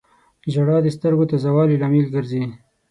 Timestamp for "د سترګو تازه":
0.83-1.49